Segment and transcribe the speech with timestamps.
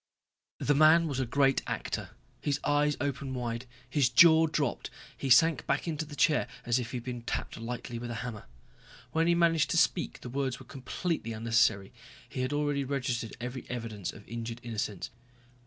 [0.57, 2.09] The man was a great actor.
[2.41, 6.89] His eyes opened wide, his jaw dropped, he sank back into the chair as if
[6.89, 8.45] he had been tapped lightly with a hammer.
[9.11, 11.93] When he managed to speak the words were completely unnecessary;
[12.27, 15.11] he had already registered every evidence of injured innocence.